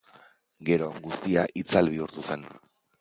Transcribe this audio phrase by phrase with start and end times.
[0.69, 2.49] Gero guztia itzal bihurtu zen.